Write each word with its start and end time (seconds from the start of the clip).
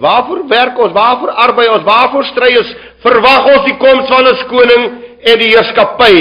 Waarvoor 0.00 0.48
werk 0.48 0.78
ons? 0.78 0.92
Waarvoor 0.92 1.30
arbei 1.30 1.68
ons? 1.68 1.84
Waarvoor 1.84 2.24
stry 2.24 2.56
ons? 2.56 2.72
Verwag 3.04 3.48
ons 3.54 3.64
die 3.68 3.76
koms 3.76 4.08
van 4.08 4.24
'n 4.26 4.46
koning 4.48 4.84
en 5.20 5.38
die 5.38 5.52
heerskappy 5.52 6.18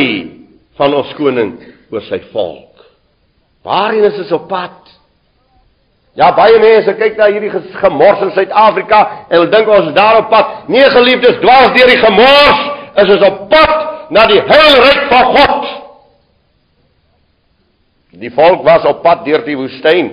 van 0.78 0.94
ons 0.94 1.14
koning 1.16 1.60
oor 1.92 2.02
sy 2.02 2.20
volk. 2.32 2.84
Waarheen 3.64 4.04
is 4.04 4.18
ons 4.18 4.32
op 4.32 4.48
pad? 4.48 5.00
Ja, 6.14 6.32
baie 6.36 6.60
mense 6.60 6.94
kyk 6.94 7.18
na 7.18 7.30
hierdie 7.32 7.52
gemors 7.80 8.22
in 8.22 8.32
Suid-Afrika 8.32 9.00
en 9.30 9.38
hulle 9.38 9.52
dink 9.52 9.68
ons 9.68 9.88
is 9.88 9.94
daar 9.94 10.18
op 10.18 10.30
pad. 10.30 10.68
Nee, 10.68 10.90
geliefdes, 10.90 11.40
dwars 11.40 11.72
deur 11.76 11.88
die 11.88 12.02
gemors 12.02 12.64
is 12.96 13.14
ons 13.16 13.28
op 13.28 13.46
pad 13.50 14.10
na 14.10 14.26
die 14.28 14.42
heilryk 14.42 15.06
van 15.12 15.30
God. 15.36 15.70
Die 18.20 18.34
volk 18.36 18.66
was 18.66 18.86
op 18.90 19.04
pad 19.04 19.24
deur 19.26 19.46
die 19.46 19.56
woestyn. 19.56 20.10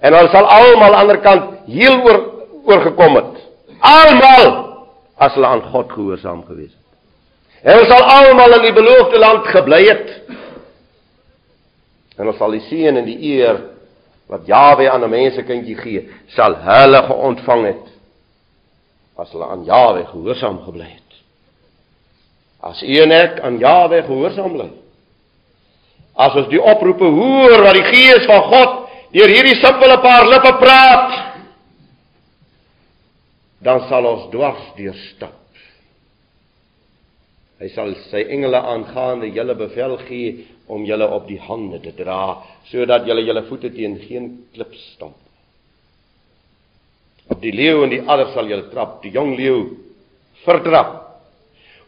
En 0.00 0.12
hulle 0.12 0.28
sal 0.28 0.48
almal 0.48 0.82
aan 0.82 0.92
die 0.92 1.00
ander 1.00 1.20
kant 1.24 1.44
heel 1.70 1.96
oor 2.04 2.39
oorgekom 2.64 3.16
het. 3.16 3.40
Almal 3.80 4.48
as 5.20 5.34
hulle 5.34 5.46
aan 5.46 5.62
God 5.72 5.92
gehoorsaam 5.92 6.44
gewees 6.48 6.72
het. 6.72 6.80
En 7.62 7.76
hulle 7.76 7.90
sal 7.90 8.06
almal 8.16 8.56
in 8.58 8.66
die 8.68 8.76
beloofde 8.76 9.18
land 9.18 9.48
gebly 9.52 9.82
het. 9.88 10.08
En 12.16 12.28
ons 12.28 12.40
sal 12.40 12.56
die 12.56 12.64
seën 12.68 12.96
en 12.96 13.04
die 13.08 13.18
eer 13.34 13.60
wat 14.30 14.46
Jawe 14.46 14.90
aan 14.90 15.04
'n 15.04 15.10
mensekindjie 15.10 15.76
gee, 15.76 16.08
sal 16.36 16.54
hulle 16.54 17.02
geontvang 17.02 17.64
het 17.66 17.86
as 19.20 19.32
hulle 19.32 19.46
aan 19.46 19.64
Jawe 19.64 20.06
gehoorsaam 20.06 20.62
gebly 20.64 20.88
het. 20.88 21.10
As 22.60 22.82
u 22.82 22.94
en 23.02 23.10
ek 23.12 23.40
aan 23.40 23.58
Jawe 23.58 24.02
gehoorsaam 24.02 24.52
bly. 24.52 24.70
As 26.16 26.34
ons 26.34 26.48
die 26.48 26.62
oproepe 26.62 27.04
hoor 27.04 27.62
wat 27.62 27.74
die 27.74 27.84
Gees 27.84 28.24
van 28.28 28.42
God 28.42 28.76
deur 29.12 29.28
hierdie 29.28 29.56
simpele 29.60 29.98
paar 30.00 30.28
lippe 30.28 30.52
praat, 30.60 31.29
dan 33.60 33.84
sal 33.88 34.06
ons 34.08 34.28
dwars 34.32 34.62
deur 34.76 34.96
stap. 35.10 35.36
Hy 37.60 37.68
sal 37.74 37.92
sy 38.08 38.22
engele 38.32 38.56
aangaande 38.56 39.28
julle 39.36 39.54
bevel 39.58 39.98
gee 40.06 40.46
om 40.70 40.86
julle 40.88 41.04
op 41.12 41.26
die 41.28 41.40
hande 41.44 41.80
te 41.84 41.92
dra 41.98 42.40
sodat 42.70 43.04
julle 43.08 43.26
julle 43.26 43.42
voete 43.50 43.68
teen 43.74 43.98
geen 44.06 44.30
klip 44.54 44.72
stamp. 44.94 45.18
Op 47.30 47.40
die 47.42 47.52
leeu 47.52 47.84
en 47.84 47.92
die 47.92 48.00
adder 48.00 48.32
sal 48.34 48.48
julle 48.48 48.70
trap, 48.72 49.02
die 49.04 49.12
jong 49.14 49.36
leeu 49.38 49.60
vertrap. 50.46 50.96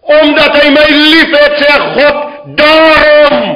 Omdat 0.02 0.58
hy 0.58 0.68
my 0.74 0.84
liefhet, 0.90 1.56
sê 1.62 1.74
God, 1.96 2.20
daarom 2.58 3.50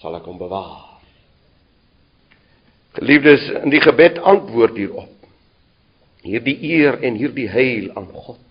sal 0.00 0.16
ek 0.16 0.26
hom 0.26 0.38
bewaar. 0.40 0.86
Geliefdes, 2.96 3.44
in 3.60 3.74
die 3.74 3.82
gebed 3.84 4.18
antwoord 4.26 4.78
hierop. 4.80 5.19
Hierdie 6.26 6.56
eer 6.68 7.00
en 7.06 7.16
hierdie 7.16 7.48
heil 7.48 7.90
aan 7.96 8.08
God. 8.12 8.42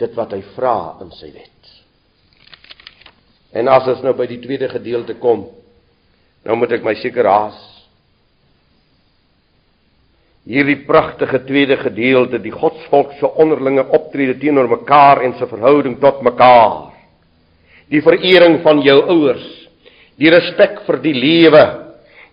Dit 0.00 0.16
wat 0.18 0.32
hy 0.34 0.40
vra 0.56 0.96
in 1.04 1.12
sy 1.14 1.30
wet. 1.34 1.50
En 3.54 3.70
as 3.70 3.86
ons 3.86 4.02
nou 4.02 4.16
by 4.18 4.26
die 4.26 4.40
tweede 4.42 4.66
gedeelte 4.72 5.14
kom, 5.22 5.44
nou 6.44 6.56
moet 6.58 6.74
ek 6.74 6.82
my 6.86 6.96
seker 6.98 7.28
haas. 7.30 7.60
Hierdie 10.44 10.82
pragtige 10.84 11.38
tweede 11.46 11.78
gedeelte, 11.80 12.40
die 12.42 12.52
Godsvolk 12.52 13.14
se 13.20 13.30
onderlinge 13.40 13.86
optrede 13.96 14.34
teenoor 14.42 14.68
mekaar 14.68 15.22
en 15.24 15.38
se 15.38 15.46
verhouding 15.48 15.96
tot 16.02 16.20
mekaar. 16.26 16.90
Die 17.88 18.02
verering 18.04 18.58
van 18.66 18.82
jou 18.84 18.98
ouers, 19.14 19.46
die 20.20 20.32
respek 20.34 20.82
vir 20.84 21.00
die 21.04 21.14
lewe, 21.14 21.64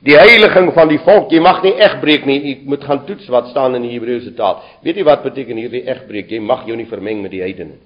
die 0.02 0.18
heiliging 0.18 0.72
van 0.74 0.90
die 0.90 1.00
volk. 1.06 1.32
Jy 1.34 1.42
mag 1.44 1.62
nie 1.66 1.76
egbreek 1.78 2.26
nie. 2.26 2.40
Jy 2.42 2.56
moet 2.70 2.84
gaan 2.88 3.06
toets 3.06 3.28
wat 3.34 3.52
staan 3.54 3.78
in 3.78 3.86
die 3.86 3.94
Hebreëse 3.94 4.34
taal. 4.38 4.64
Weet 4.86 5.02
jy 5.02 5.06
wat 5.08 5.24
beteken 5.24 5.62
hierdie 5.62 5.86
egbreek? 5.86 6.32
Jy 6.34 6.42
mag 6.42 6.66
jou 6.70 6.78
nie 6.78 6.90
vermeng 6.90 7.22
met 7.22 7.34
die 7.34 7.44
heidene. 7.44 7.78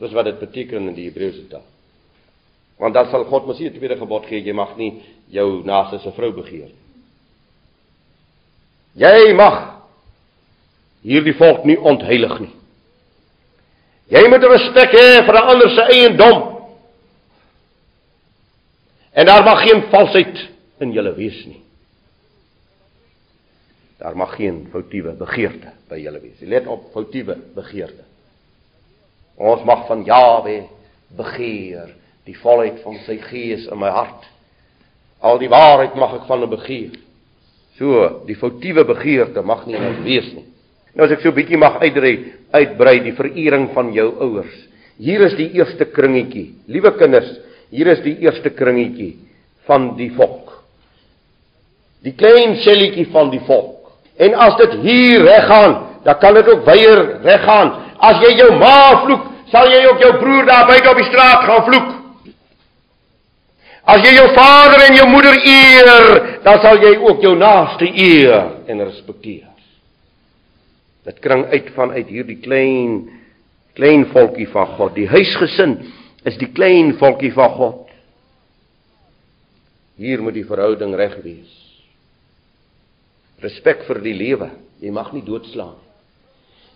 Dis 0.00 0.14
wat 0.16 0.30
dit 0.30 0.40
beteken 0.40 0.88
in 0.88 0.96
die 0.96 1.08
Hebreëse 1.10 1.44
taal. 1.52 1.66
Want 2.80 2.96
dan 2.96 3.10
sal 3.12 3.28
God 3.28 3.46
mos 3.46 3.60
nie 3.60 3.68
'n 3.68 3.76
tweede 3.76 3.96
gebod 3.96 4.26
gee, 4.26 4.40
jy 4.40 4.52
mag 4.52 4.76
nie 4.76 5.02
jou 5.30 5.62
naaste 5.64 5.98
se 5.98 6.10
vrou 6.10 6.32
begeer 6.32 6.68
nie. 6.72 6.82
Jy 8.94 9.34
mag 9.34 9.80
hierdie 11.02 11.34
volk 11.34 11.64
nie 11.64 11.78
ontheilig 11.78 12.40
nie. 12.40 12.52
Jy 14.08 14.28
moet 14.28 14.42
respek 14.42 14.90
hê 14.92 15.24
vir 15.26 15.34
'n 15.34 15.48
ander 15.50 15.70
se 15.70 15.82
eiendom. 15.82 16.54
En 19.12 19.26
daar 19.26 19.44
mag 19.44 19.62
geen 19.62 19.82
valsheid 19.90 20.53
in 20.80 20.92
julle 20.92 21.14
wees 21.14 21.44
nie. 21.46 21.60
Daar 23.98 24.16
mag 24.16 24.34
geen 24.36 24.66
foutiewe 24.72 25.14
begeerte 25.18 25.72
by 25.88 26.00
julle 26.02 26.20
wees. 26.20 26.40
Let 26.40 26.66
op 26.66 26.90
foutiewe 26.92 27.36
begeerte. 27.54 28.04
Ons 29.36 29.64
mag 29.66 29.86
van 29.88 30.04
Jawe 30.06 30.64
begeer 31.16 31.94
die 32.24 32.36
volheid 32.40 32.80
van 32.84 32.98
sy 33.04 33.18
gees 33.28 33.66
in 33.70 33.78
my 33.80 33.90
hart. 33.92 34.26
Al 35.24 35.38
die 35.40 35.50
waarheid 35.52 35.96
mag 35.98 36.18
ek 36.18 36.26
van 36.28 36.44
hom 36.44 36.52
begeer. 36.52 36.98
So, 37.78 38.24
die 38.28 38.36
foutiewe 38.38 38.84
begeerte 38.86 39.42
mag 39.42 39.64
nie 39.66 39.78
nou 39.78 39.94
wees 40.04 40.28
nie. 40.34 40.46
Nou 40.94 41.08
as 41.08 41.16
ek 41.16 41.24
so 41.24 41.30
'n 41.30 41.34
bietjie 41.34 41.58
mag 41.58 41.80
uitbrei, 41.82 42.14
uitbrei 42.52 43.00
die 43.02 43.16
verering 43.18 43.72
van 43.74 43.92
jou 43.92 44.08
ouers. 44.20 44.54
Hier 44.98 45.20
is 45.26 45.34
die 45.34 45.50
eerste 45.58 45.84
kringetjie. 45.84 46.54
Liewe 46.66 46.92
kinders, 46.96 47.40
hier 47.70 47.88
is 47.88 48.00
die 48.04 48.18
eerste 48.22 48.50
kringetjie 48.50 49.16
van 49.66 49.96
die 49.96 50.10
volk. 50.10 50.43
Die 52.04 52.12
klein 52.12 52.58
selletjie 52.62 53.06
van 53.12 53.30
die 53.32 53.42
volk. 53.46 53.92
En 54.20 54.34
as 54.36 54.56
dit 54.60 54.76
hier 54.84 55.24
reggaan, 55.24 55.78
dan 56.04 56.18
kan 56.20 56.36
dit 56.36 56.48
ook 56.52 56.64
weier 56.68 57.00
reggaan. 57.24 57.72
As 57.98 58.20
jy 58.22 58.34
jou 58.38 58.50
ma 58.60 59.04
vloek, 59.04 59.30
sal 59.52 59.70
jy 59.72 59.80
ook 59.88 60.02
jou 60.02 60.12
broer 60.20 60.46
daar 60.48 60.66
buite 60.68 60.90
op 60.90 61.00
die 61.00 61.08
straat 61.08 61.46
gaan 61.48 61.64
vloek. 61.70 61.90
As 63.84 64.04
jy 64.04 64.14
jou 64.16 64.28
vader 64.36 64.86
en 64.86 64.96
jou 64.96 65.08
moeder 65.12 65.34
eer, 65.44 66.14
dan 66.44 66.60
sal 66.64 66.80
jy 66.80 66.94
ook 67.02 67.24
jou 67.24 67.34
naaste 67.36 67.88
eer 67.88 68.46
en 68.68 68.84
respekteer. 68.84 69.50
Dit 71.04 71.20
kring 71.20 71.44
uit 71.52 71.68
vanuit 71.76 72.08
hierdie 72.08 72.40
klein 72.40 73.04
klein 73.74 74.06
volkie 74.12 74.46
van 74.52 74.66
God. 74.78 74.94
Die 74.94 75.08
huisgesin 75.10 75.80
is 76.24 76.38
die 76.40 76.48
klein 76.54 76.94
volkie 77.00 77.32
van 77.34 77.50
God. 77.58 77.80
Hier 79.98 80.22
moet 80.22 80.36
die 80.38 80.46
verhouding 80.46 80.94
reg 80.98 81.18
wees. 81.24 81.63
Respek 83.44 83.84
vir 83.88 84.00
die 84.04 84.16
lewe. 84.16 84.50
Jy 84.80 84.90
mag 84.94 85.12
nie 85.12 85.24
doodslaan 85.24 85.76
nie. 85.76 85.90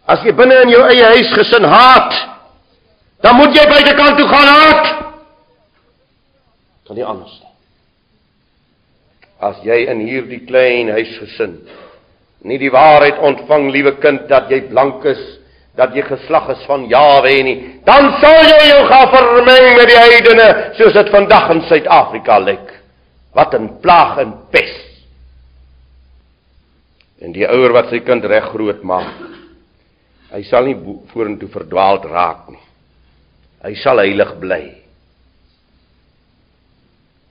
As 0.09 0.23
jy 0.25 0.33
binne 0.33 0.63
in 0.65 0.73
jou 0.73 0.85
eie 0.89 1.05
huisgesin 1.17 1.67
haat, 1.69 2.15
dan 3.25 3.37
moet 3.37 3.57
jy 3.57 3.65
buitekant 3.69 4.17
toe 4.17 4.29
gaan 4.29 4.49
haat 4.49 4.99
kan 6.89 6.97
nie 6.97 7.05
anders 7.05 7.35
nie. 7.43 7.53
As 9.45 9.61
jy 9.63 9.77
in 9.93 10.01
hierdie 10.03 10.41
klein 10.49 10.89
huisgesin 10.97 11.61
nie 12.49 12.57
die 12.59 12.73
waarheid 12.73 13.19
ontvang, 13.21 13.69
liewe 13.75 13.93
kind, 14.01 14.25
dat 14.31 14.49
jy 14.51 14.63
blank 14.71 15.05
is, 15.11 15.21
dat 15.79 15.93
jy 15.95 16.05
geslag 16.07 16.49
is 16.55 16.63
van 16.71 16.87
Jawe 16.91 17.35
nie, 17.45 17.57
dan 17.87 18.09
sal 18.23 18.39
jy 18.47 18.71
jou 18.71 18.83
gaan 18.89 19.11
vermeng 19.13 19.67
met 19.77 19.91
die 19.91 19.99
heidene 19.99 20.49
soos 20.79 20.97
dit 20.97 21.11
vandag 21.13 21.51
in 21.55 21.63
Suid-Afrika 21.69 22.39
lyk. 22.41 22.73
Wat 23.37 23.55
'n 23.55 23.81
plaag 23.83 24.19
en 24.25 24.33
pes. 24.51 24.88
En 27.19 27.35
die 27.35 27.47
ouer 27.49 27.75
wat 27.75 27.91
sy 27.91 28.01
kind 28.07 28.25
reg 28.31 28.51
groot 28.53 28.85
maak, 28.87 29.25
hy 30.31 30.43
sal 30.47 30.69
nie 30.69 30.77
vorentoe 31.11 31.49
verdwaald 31.51 32.07
raak 32.07 32.51
nie. 32.53 32.63
Hy 33.65 33.73
sal 33.83 33.99
heilig 33.99 34.37
bly. 34.39 34.63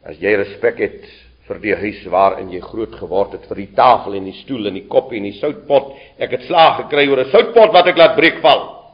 As 0.07 0.19
jy 0.19 0.33
respek 0.39 0.81
het 0.83 1.07
vir 1.47 1.59
die 1.63 1.75
huis 1.79 2.01
waarin 2.11 2.51
jy 2.51 2.59
groot 2.63 2.95
geword 2.99 3.37
het, 3.37 3.47
vir 3.47 3.61
die 3.63 3.73
tafel 3.75 4.17
en 4.17 4.27
die 4.27 4.35
stoel 4.41 4.67
en 4.67 4.75
die 4.75 4.87
koppie 4.91 5.21
en 5.21 5.29
die 5.29 5.37
soutpot, 5.39 5.93
ek 6.19 6.35
het 6.35 6.47
slaag 6.49 6.81
gekry 6.83 7.07
oor 7.07 7.23
'n 7.23 7.31
soutpot 7.31 7.71
wat 7.71 7.87
ek 7.87 7.97
laat 7.97 8.15
breek 8.15 8.41
val. 8.43 8.91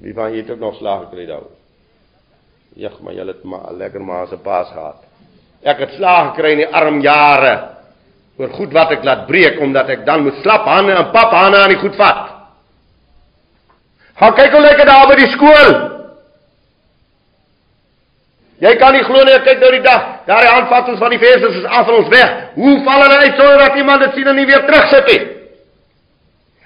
Wie 0.00 0.14
van 0.14 0.30
julle 0.30 0.42
het 0.42 0.50
ook 0.50 0.60
nog 0.60 0.76
slaag 0.76 1.08
gekry 1.08 1.26
daaroor? 1.26 1.56
Ja, 2.76 2.90
maar 3.00 3.14
julle 3.14 3.32
het 3.32 3.44
maar 3.44 3.72
lekker 3.72 4.00
maar 4.00 4.28
se 4.28 4.36
paas 4.36 4.68
gehad. 4.68 5.02
Ek 5.62 5.78
het 5.78 5.90
slaag 5.90 6.34
gekry 6.34 6.52
in 6.52 6.58
die 6.58 6.74
arm 6.74 7.00
jare 7.00 7.75
oor 8.36 8.52
goed 8.52 8.72
wat 8.72 8.92
ek 8.92 9.04
laat 9.04 9.26
breek 9.26 9.60
omdat 9.64 9.88
ek 9.88 10.06
dan 10.06 10.22
moet 10.26 10.40
slap 10.42 10.66
hande 10.68 10.92
en 10.92 11.12
pap 11.12 11.32
hande 11.32 11.58
aan 11.58 11.72
die 11.72 11.80
goed 11.80 11.96
vat. 11.96 12.24
Gaan 14.16 14.34
kyk 14.36 14.52
hoe 14.52 14.64
lekker 14.64 14.88
daar 14.88 15.08
by 15.08 15.16
die 15.20 15.30
skool. 15.32 15.72
Jy 18.64 18.72
kan 18.80 18.94
nie 18.96 19.04
glo 19.04 19.20
nie, 19.24 19.36
kyk 19.44 19.60
nou 19.60 19.70
die 19.74 19.84
dag, 19.84 20.04
daar 20.28 20.44
die 20.44 20.52
aanvattings 20.52 21.00
van 21.00 21.12
die 21.12 21.20
feestes 21.20 21.58
is 21.60 21.64
af 21.68 21.84
van 21.88 21.98
ons 21.98 22.12
weg. 22.12 22.30
Hoe 22.54 22.76
val 22.84 23.02
hulle 23.04 23.18
uit 23.24 23.34
sonder 23.36 23.58
dat 23.60 23.76
iemand 23.76 24.04
dit 24.04 24.14
sien 24.16 24.30
en 24.32 24.38
nie 24.40 24.46
weer 24.48 24.64
terugsit 24.64 25.10
nie? 25.12 25.18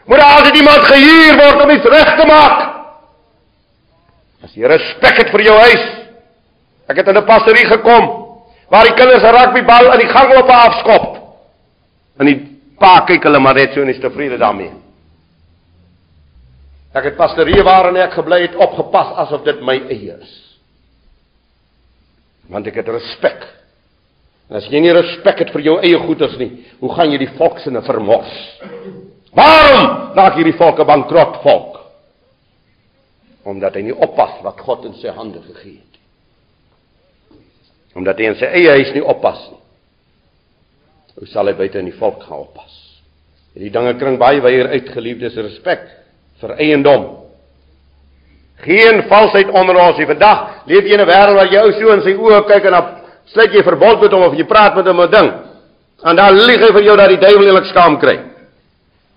Moet 0.07 0.23
daar 0.23 0.37
altyd 0.39 0.57
iemand 0.57 0.87
gehuur 0.87 1.41
word 1.41 1.65
om 1.65 1.71
iets 1.75 1.89
reg 1.95 2.13
te 2.19 2.27
maak? 2.27 2.61
As 4.47 4.55
jy 4.55 4.71
respek 4.71 5.19
het 5.23 5.35
vir 5.35 5.45
jou 5.47 5.57
huis. 5.67 5.89
Ek 6.91 6.97
het 6.97 7.09
in 7.09 7.19
'n 7.19 7.27
pastorie 7.27 7.67
gekom 7.67 8.07
waar 8.71 8.87
die 8.87 8.95
kinders 8.95 9.23
'n 9.23 9.35
rugbybal 9.35 9.93
in 9.93 9.99
die 9.99 10.15
gang 10.15 10.37
op 10.39 10.49
afskop. 10.49 11.20
In 12.21 12.29
die 12.29 12.39
Pa 12.81 13.03
kyk 13.05 13.27
hulle 13.29 13.41
maar 13.45 13.59
net 13.59 13.75
so 13.75 13.83
en 13.85 13.93
is 13.93 14.01
tevrede 14.01 14.39
daarmee. 14.41 14.73
Ek 16.97 17.11
het 17.11 17.19
pastorie 17.19 17.61
waarin 17.63 17.99
ek 18.01 18.17
gebly 18.17 18.41
het 18.47 18.57
opgepas 18.57 19.13
asof 19.27 19.45
dit 19.45 19.61
my 19.63 19.77
eie 19.93 20.17
is. 20.17 20.31
Want 22.51 22.67
ek 22.67 22.81
het 22.81 22.89
respek. 22.89 23.45
En 24.49 24.59
as 24.59 24.67
jy 24.73 24.81
nie 24.83 24.95
respek 24.97 25.45
het 25.45 25.53
vir 25.55 25.67
jou 25.69 25.77
eie 25.85 26.01
goeders 26.03 26.39
nie, 26.41 26.51
hoe 26.81 26.91
gaan 26.97 27.13
jy 27.13 27.21
die 27.21 27.31
volk 27.37 27.61
se 27.61 27.71
vermors? 27.87 28.33
Waarom 29.37 30.17
maak 30.17 30.41
hierdie 30.41 30.57
volk 30.59 30.81
'n 30.81 30.87
bankrot 30.87 31.37
volk? 31.45 31.79
Omdat 33.45 33.75
hy 33.75 33.83
nie 33.83 33.95
oppas 33.95 34.43
wat 34.43 34.61
God 34.61 34.85
in 34.85 34.95
sy 34.95 35.09
hande 35.09 35.41
gegee 35.43 35.79
het. 35.79 35.95
Omdat 37.95 38.19
hy 38.19 38.25
in 38.25 38.35
sy 38.35 38.47
eie 38.47 38.71
huis 38.71 38.93
nie 38.95 39.05
oppas 39.05 39.51
nie. 39.51 39.60
Hoe 41.19 41.27
sal 41.27 41.47
hy 41.47 41.55
buite 41.59 41.79
in 41.79 41.91
die 41.91 41.99
volk 41.99 42.23
gaan 42.23 42.45
oppas? 42.47 42.77
Hierdie 43.55 43.73
dinge 43.75 43.97
kring 43.99 44.19
baie 44.21 44.41
weier 44.45 44.71
uitgeliefdes 44.77 45.37
respek 45.37 45.89
vir 46.41 46.55
eiendom. 46.63 47.07
Geen 48.61 49.03
valsheid 49.09 49.51
onder 49.57 49.79
ons 49.81 49.99
nie. 49.99 50.07
Vandag 50.07 50.67
leef 50.69 50.85
jy 50.85 50.95
in 50.95 51.01
'n 51.01 51.09
wêreld 51.09 51.37
waar 51.37 51.53
jy 51.53 51.61
ou 51.61 51.73
so 51.73 51.93
in 51.93 52.03
sy 52.03 52.15
oë 52.15 52.47
kyk 52.47 52.65
en 52.65 52.73
dan 52.73 52.87
sluit 53.27 53.53
jy 53.53 53.63
verbond 53.63 54.01
met 54.01 54.13
hom 54.13 54.23
of 54.23 54.35
jy 54.35 54.45
praat 54.45 54.77
met 54.77 54.87
hom 54.87 55.01
'n 55.01 55.11
ding. 55.11 55.33
En 56.05 56.17
dan 56.17 56.35
lieg 56.35 56.61
hy 56.61 56.73
vir 56.73 56.83
jou 56.83 56.97
dat 56.97 57.09
die 57.09 57.21
duiwel 57.21 57.47
eintlik 57.47 57.71
skaam 57.71 57.99
kry. 57.99 58.21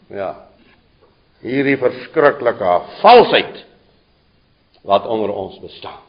Ja. 0.10 0.36
Hierdie 1.42 1.78
verskriklike 1.78 2.82
valsheid 3.02 3.66
wat 4.84 5.06
onder 5.06 5.30
ons 5.30 5.60
bestaan. 5.60 6.02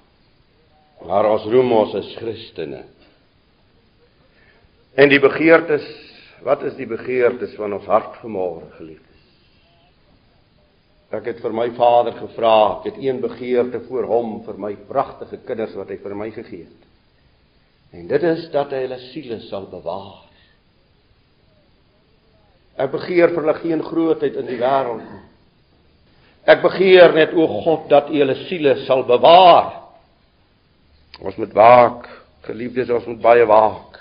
Maar 1.07 1.29
ons 1.31 1.45
roem 1.45 1.73
ons 1.73 1.95
as 1.95 2.17
Christene. 2.17 2.85
En 4.95 5.11
die 5.11 5.21
begeertes, 5.21 5.85
wat 6.47 6.63
is 6.63 6.77
die 6.79 6.87
begeertes 6.87 7.57
van 7.59 7.75
ons 7.75 7.87
hart 7.91 8.21
vanmôre 8.23 8.69
geliefdes? 8.77 9.11
Ek 11.15 11.29
het 11.31 11.41
vir 11.43 11.55
my 11.55 11.69
Vader 11.77 12.15
gevra, 12.19 12.57
ek 12.81 12.93
het 12.93 13.01
een 13.03 13.21
begeerte 13.23 13.81
voor 13.89 14.07
hom 14.11 14.37
vir 14.47 14.59
my 14.59 14.73
pragtige 14.89 15.39
kinders 15.47 15.75
wat 15.79 15.91
hy 15.91 15.99
vir 16.03 16.15
my 16.19 16.31
gegee 16.35 16.67
het. 16.67 16.91
En 17.95 18.09
dit 18.11 18.27
is 18.27 18.49
dat 18.51 18.73
hy 18.75 18.83
hulle 18.87 18.99
siele 19.13 19.39
sal 19.47 19.69
bewaar. 19.71 20.25
Ek 22.83 22.91
begeer 22.91 23.31
vir 23.31 23.45
hulle 23.45 23.57
geen 23.61 23.83
grootheid 23.87 24.39
in 24.41 24.51
die 24.51 24.59
wêreld 24.59 25.03
nie. 25.05 25.23
Ek 26.51 26.61
begeer 26.61 27.15
net 27.17 27.33
o 27.39 27.47
God 27.63 27.87
dat 27.89 28.11
U 28.11 28.19
hulle 28.19 28.37
siele 28.49 28.75
sal 28.85 29.07
bewaar. 29.09 29.71
Ons 31.23 31.39
moet 31.41 31.55
waak, 31.57 32.09
geliefdes, 32.45 32.91
ons 32.91 33.07
moet 33.09 33.23
baie 33.23 33.47
waak. 33.49 33.94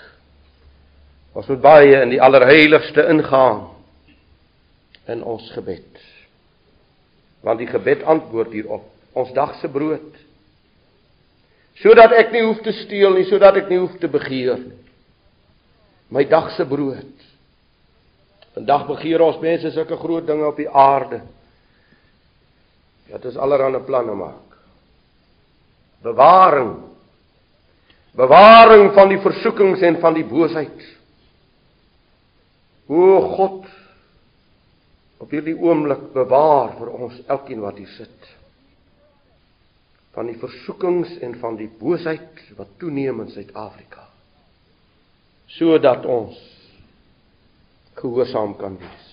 Ons 1.34 1.48
moet 1.50 1.62
baie 1.62 1.94
in 1.98 2.12
die 2.14 2.22
allerheiligste 2.22 3.08
ingaan 3.10 3.66
in 5.10 5.24
ons 5.26 5.48
gebed. 5.52 6.02
Want 7.44 7.58
die 7.60 7.68
gebed 7.68 8.04
antwoord 8.06 8.54
hierop 8.54 8.90
ons 9.14 9.30
dag 9.34 9.52
se 9.60 9.68
brood. 9.70 10.14
Sodat 11.82 12.14
ek 12.18 12.32
nie 12.34 12.42
hoef 12.42 12.62
te 12.62 12.72
steel 12.84 13.14
nie 13.18 13.26
sodat 13.28 13.58
ek 13.60 13.68
nie 13.70 13.78
hoef 13.82 13.94
te 14.02 14.10
begeer 14.10 14.58
nie. 14.62 14.80
My 16.14 16.24
dag 16.30 16.52
se 16.54 16.66
brood. 16.66 17.28
Vandag 18.54 18.86
begeer 18.86 19.22
ons 19.22 19.40
mense 19.42 19.70
sulke 19.74 19.98
groot 19.98 20.26
dinge 20.26 20.46
op 20.46 20.58
die 20.58 20.70
aarde. 20.70 21.20
Dat 23.10 23.26
ons 23.26 23.38
allerhande 23.38 23.82
planne 23.86 24.14
maak. 24.18 24.58
Bewaring. 26.06 26.74
Bewaring 28.14 28.92
van 28.94 29.10
die 29.10 29.18
versoekings 29.22 29.82
en 29.82 29.98
van 30.02 30.14
die 30.14 30.26
boosheid 30.26 30.90
o 32.88 33.20
god 33.36 33.68
op 35.24 35.30
hierdie 35.32 35.56
oomblik 35.56 36.10
bewaar 36.12 36.74
vir 36.78 36.90
ons 36.92 37.20
elkeen 37.26 37.62
wat 37.64 37.78
hier 37.80 37.92
sit 37.96 38.32
van 40.14 40.28
die 40.30 40.38
versoekings 40.38 41.16
en 41.24 41.38
van 41.40 41.56
die 41.58 41.70
boosheid 41.80 42.42
wat 42.58 42.76
toeneem 42.78 43.24
in 43.24 43.32
Suid-Afrika 43.32 44.04
sodat 45.54 46.04
ons 46.08 46.38
gehoorsaam 47.94 48.56
kan 48.58 48.76
wees. 48.80 49.10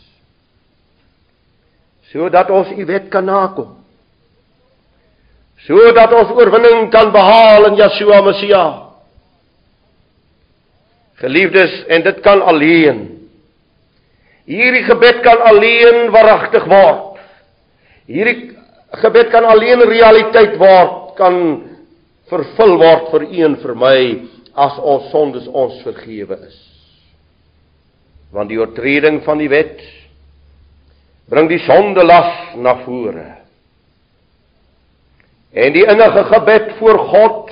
Sodat 2.12 2.50
ons 2.52 2.72
u 2.74 2.86
wet 2.86 3.10
kan 3.14 3.26
nakom. 3.26 3.76
Sodat 5.68 6.14
ons 6.18 6.34
oorwinning 6.34 6.90
kan 6.94 7.12
behaal 7.14 7.70
in 7.70 7.78
Yeshua 7.80 8.22
Messia 8.26 8.64
geliefdes 11.22 11.84
en 11.86 12.02
dit 12.02 12.22
kan 12.26 12.42
alleen 12.42 13.02
Hierdie 14.52 14.84
gebed 14.84 15.22
kan 15.24 15.40
alleen 15.48 16.10
waaragtig 16.12 16.66
word. 16.68 17.20
Hierdie 18.12 18.52
gebed 19.00 19.32
kan 19.32 19.48
alleen 19.48 19.84
realiteit 19.88 20.58
word, 20.60 21.14
kan 21.16 21.38
vervul 22.32 22.76
word 22.82 23.08
vir 23.14 23.28
u 23.30 23.46
en 23.48 23.56
vir 23.62 23.76
my 23.80 23.98
as 24.52 24.76
ons 24.84 25.08
sondes 25.14 25.48
ons 25.48 25.80
vergewe 25.86 26.36
is. 26.50 26.58
Want 28.36 28.52
die 28.52 28.60
oortreding 28.60 29.22
van 29.24 29.40
die 29.40 29.50
wet 29.52 29.80
bring 31.32 31.48
die 31.48 31.62
sondelas 31.64 32.58
na 32.60 32.76
vore. 32.84 33.28
En 35.52 35.76
die 35.76 35.86
innige 35.88 36.26
gebed 36.32 36.74
voor 36.80 37.00
God 37.12 37.52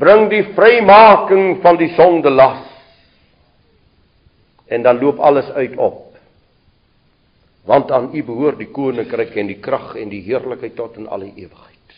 bring 0.00 0.30
die 0.32 0.46
vrymaking 0.56 1.60
van 1.64 1.76
die 1.80 1.92
sondelas 1.96 2.73
en 4.66 4.82
dan 4.82 5.00
loop 5.00 5.18
alles 5.18 5.50
uit 5.50 5.76
op. 5.76 6.14
Want 7.64 7.90
aan 7.90 8.10
U 8.12 8.24
behoort 8.24 8.58
die 8.60 8.68
koninkryk 8.72 9.36
en 9.40 9.48
die 9.48 9.60
krag 9.60 9.94
en 9.96 10.10
die 10.12 10.22
heerlikheid 10.24 10.76
tot 10.76 10.96
in 11.00 11.08
alle 11.08 11.30
ewigheid. 11.34 11.96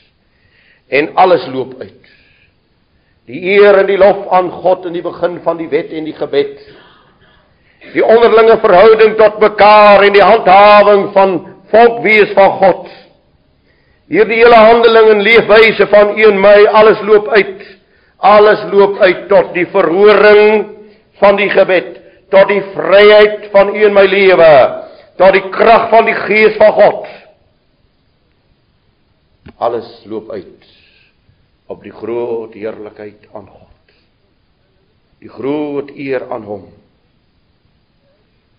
En 0.89 1.15
alles 1.15 1.47
loop 1.51 1.75
uit. 1.81 2.13
Die 3.27 3.41
eer 3.57 3.81
en 3.81 3.89
die 3.91 3.99
lof 3.99 4.29
aan 4.31 4.51
God 4.51 4.87
in 4.87 4.95
die 4.95 5.03
begin 5.03 5.41
van 5.43 5.59
die 5.59 5.69
wet 5.69 5.91
en 5.91 6.07
die 6.07 6.15
gebed. 6.15 6.61
Die 7.93 8.05
onderlinge 8.05 8.59
verhouding 8.63 9.17
tot 9.19 9.41
mekaar 9.43 10.05
en 10.07 10.15
die 10.15 10.23
handhawing 10.23 11.11
van 11.15 11.35
volkwees 11.73 12.31
van 12.39 12.55
God. 12.63 12.87
Hierdie 14.07 14.39
hele 14.39 14.59
handeling 14.63 15.11
en 15.17 15.27
leefwyse 15.27 15.89
van 15.91 16.15
U 16.15 16.23
en 16.31 16.41
my, 16.41 16.57
alles 16.79 17.03
loop 17.03 17.29
uit. 17.35 17.67
Alles 18.17 18.63
loop 18.71 19.01
uit 19.03 19.27
tot 19.29 19.51
die 19.55 19.67
verhoring 19.75 20.67
van 21.19 21.37
die 21.37 21.51
gebed 21.51 22.06
tot 22.33 22.49
die 22.51 22.63
vryheid 22.75 23.51
van 23.53 23.71
U 23.75 23.85
in 23.87 23.95
my 23.95 24.07
lewe, 24.09 24.53
tot 25.21 25.37
die 25.37 25.45
krag 25.55 25.89
van 25.93 26.09
die 26.09 26.17
Gees 26.27 26.57
van 26.61 26.73
God. 26.77 27.07
Alles 29.63 29.89
loop 30.11 30.31
uit 30.35 30.73
op 31.67 31.83
die 31.83 31.95
groot 31.95 32.55
heerlikheid 32.55 33.27
aan 33.35 33.47
God. 33.49 33.95
Die 35.23 35.31
groot 35.33 35.91
eer 35.97 36.27
aan 36.31 36.45
hom. 36.47 36.67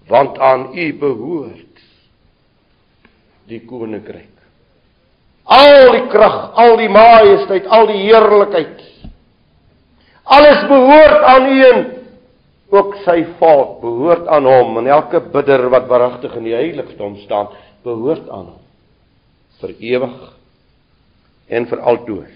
Want 0.08 0.40
aan 0.40 0.72
U 0.74 0.88
behoort 1.00 1.84
die 3.48 3.62
koninkryk. 3.68 4.34
Al 5.48 5.94
die 5.94 6.08
krag, 6.12 6.40
al 6.60 6.76
die 6.80 6.90
majesteit, 6.92 7.68
al 7.72 7.88
die 7.88 8.02
heerlikheid. 8.08 8.82
Alles 10.28 10.66
behoort 10.68 11.24
aan 11.24 11.48
U 11.52 11.62
en 11.70 11.86
ook 12.70 12.96
sy 13.06 13.24
volk 13.40 13.80
behoort 13.82 14.28
aan 14.28 14.46
hom 14.48 14.78
en 14.82 14.88
elke 14.92 15.22
bidder 15.32 15.70
wat 15.72 15.88
waaragtig 15.88 16.36
in 16.36 16.48
die 16.50 16.56
heiligdom 16.56 17.16
staan 17.24 17.52
behoort 17.86 18.28
aan 18.30 18.50
hom 18.52 18.64
vir 19.62 19.74
ewig 19.80 20.18
en 21.50 21.66
vir 21.66 21.80
altyd. 21.82 22.34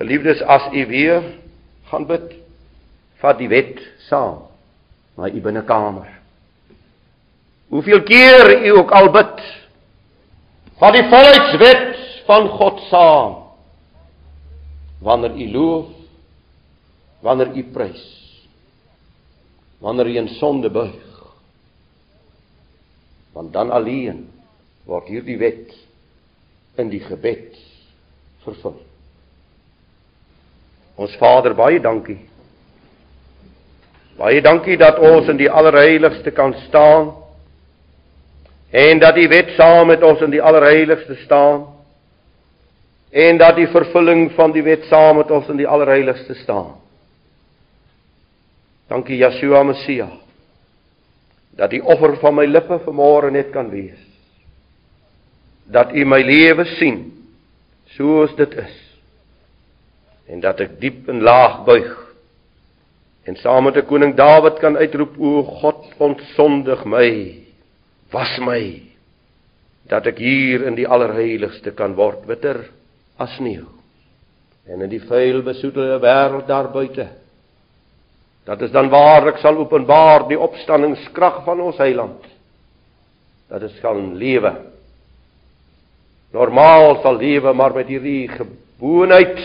Geliefdes, 0.00 0.40
as 0.42 0.70
u 0.72 0.86
weer 0.88 1.20
gaan 1.90 2.06
bid, 2.08 2.32
vat 3.20 3.38
die 3.38 3.50
wet 3.52 3.78
saam 4.08 4.46
na 5.20 5.28
u 5.28 5.40
binnekamer. 5.44 6.08
Hoeveel 7.70 8.02
keer 8.08 8.54
u 8.64 8.70
ook 8.80 8.94
al 8.96 9.10
bid, 9.14 9.42
vat 10.80 10.96
die 10.96 11.04
volheidswet 11.12 12.00
van 12.26 12.48
God 12.56 12.80
saam. 12.88 13.36
Wanneer 15.04 15.36
u 15.36 15.46
loof, 15.52 15.92
wanneer 17.20 17.52
u 17.54 17.62
prys 17.72 18.19
wanneer 19.80 20.10
jy 20.12 20.20
in 20.22 20.34
sonde 20.36 20.70
buig. 20.70 21.08
Want 23.32 23.52
dan 23.52 23.70
alleen 23.70 24.26
word 24.88 25.08
hierdie 25.08 25.38
wet 25.40 25.74
in 26.80 26.90
die 26.92 27.02
gebed 27.04 27.56
vervul. 28.44 28.78
Ons 31.00 31.16
Vader, 31.20 31.54
baie 31.56 31.80
dankie. 31.80 32.18
Baie 34.20 34.42
dankie 34.44 34.76
dat 34.76 34.98
ons 35.00 35.30
in 35.32 35.38
die 35.40 35.48
allerheiligste 35.48 36.32
kan 36.36 36.52
staan 36.66 37.14
en 38.70 39.00
dat 39.02 39.16
die 39.16 39.28
wet 39.32 39.54
saam 39.56 39.88
met 39.90 40.02
ons 40.06 40.20
in 40.22 40.30
die 40.30 40.42
allerheiligste 40.42 41.16
staan 41.24 41.64
en 43.10 43.40
dat 43.40 43.56
die 43.56 43.66
vervulling 43.72 44.28
van 44.36 44.52
die 44.54 44.62
wet 44.62 44.84
saam 44.90 45.16
met 45.18 45.30
ons 45.34 45.48
in 45.50 45.58
die 45.58 45.66
allerheiligste 45.66 46.36
staan. 46.42 46.76
Dankie 48.90 49.20
Yeshua 49.20 49.62
Messia. 49.64 50.10
dat 51.60 51.74
die 51.74 51.82
offer 51.82 52.14
van 52.22 52.34
my 52.38 52.46
lippe 52.48 52.78
vanmôre 52.86 53.30
net 53.34 53.50
kan 53.52 53.68
wees. 53.72 53.98
Dat 55.70 55.92
u 55.92 56.04
my 56.08 56.22
lewe 56.24 56.64
sien 56.78 57.02
soos 57.96 58.32
dit 58.38 58.54
is. 58.62 58.76
En 60.30 60.40
dat 60.40 60.62
ek 60.62 60.78
diep 60.80 61.08
en 61.10 61.20
laag 61.26 61.64
buig. 61.66 61.90
En 63.28 63.36
saam 63.36 63.66
met 63.66 63.76
die 63.76 63.84
koning 63.84 64.14
Dawid 64.16 64.60
kan 64.62 64.78
uitroep 64.78 65.18
o 65.18 65.42
God 65.60 65.84
ontsondig 65.98 66.86
my. 66.88 67.10
Was 68.14 68.38
my 68.42 68.62
dat 69.90 70.06
ek 70.06 70.20
hier 70.22 70.64
in 70.68 70.76
die 70.78 70.86
allerheiligste 70.86 71.74
kan 71.74 71.96
word 71.98 72.22
witter 72.30 72.62
as 73.18 73.32
sneeu 73.36 73.66
en 74.70 74.84
in 74.84 74.90
die 74.92 75.02
vuil 75.02 75.40
besoedelde 75.42 75.96
wêreld 76.04 76.46
daar 76.46 76.68
buite 76.70 77.08
dat 78.44 78.60
is 78.60 78.70
dan 78.70 78.88
waarlik 78.88 79.36
sal 79.36 79.56
openbaar 79.56 80.28
die 80.28 80.38
opstanningskrag 80.40 81.44
van 81.44 81.60
ons 81.60 81.76
heiland. 81.76 82.24
Dat 83.48 83.60
dit 83.60 83.80
kan 83.80 84.14
lewe. 84.16 84.54
Normaal 86.32 87.00
sal 87.02 87.16
lewe 87.16 87.52
maar 87.52 87.74
met 87.74 87.90
hierdie 87.90 88.28
gewoonheid 88.28 89.38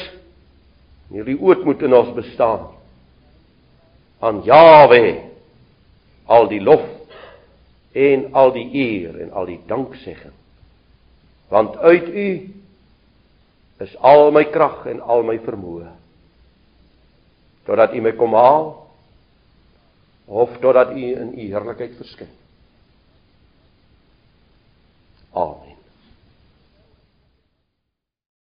hierdie 1.11 1.37
ootmoed 1.41 1.81
in 1.85 1.93
ons 1.93 2.13
bestaan. 2.15 2.69
Aan 4.19 4.41
Jawe 4.45 5.21
al 6.25 6.47
die 6.49 6.61
lof 6.61 6.85
en 7.95 8.29
al 8.33 8.51
die 8.55 8.65
eer 8.73 9.19
en 9.21 9.31
al 9.31 9.45
die 9.49 9.59
danksegging. 9.67 10.33
Want 11.49 11.77
uit 11.77 12.07
u 12.09 12.29
is 13.85 13.93
al 13.97 14.31
my 14.31 14.45
krag 14.49 14.85
en 14.89 15.01
al 15.01 15.23
my 15.27 15.37
vermoë. 15.43 15.91
Totdat 17.65 17.93
u 17.93 18.01
my 18.01 18.15
kom 18.17 18.33
haal 18.33 18.84
of 20.25 20.57
totdat 20.59 20.95
u 20.95 21.05
in 21.21 21.39
u 21.39 21.51
heerlikheid 21.51 21.95
verskyn. 21.95 22.33
Amen 25.31 25.64